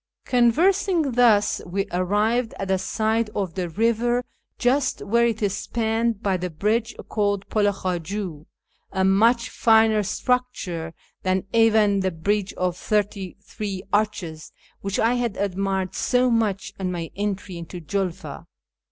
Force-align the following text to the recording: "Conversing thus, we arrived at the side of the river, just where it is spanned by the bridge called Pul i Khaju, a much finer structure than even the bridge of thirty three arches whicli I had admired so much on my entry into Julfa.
"Conversing 0.25 1.11
thus, 1.11 1.61
we 1.63 1.85
arrived 1.91 2.55
at 2.57 2.69
the 2.69 2.79
side 2.79 3.29
of 3.35 3.53
the 3.53 3.69
river, 3.69 4.23
just 4.57 5.03
where 5.03 5.27
it 5.27 5.43
is 5.43 5.55
spanned 5.55 6.23
by 6.23 6.37
the 6.37 6.49
bridge 6.49 6.95
called 7.07 7.47
Pul 7.49 7.67
i 7.67 7.71
Khaju, 7.71 8.47
a 8.91 9.05
much 9.05 9.49
finer 9.51 10.01
structure 10.01 10.95
than 11.21 11.43
even 11.53 11.99
the 11.99 12.09
bridge 12.09 12.51
of 12.53 12.75
thirty 12.75 13.35
three 13.43 13.83
arches 13.93 14.51
whicli 14.83 15.03
I 15.03 15.13
had 15.13 15.37
admired 15.37 15.93
so 15.93 16.31
much 16.31 16.73
on 16.79 16.91
my 16.91 17.11
entry 17.15 17.59
into 17.59 17.79
Julfa. 17.79 18.47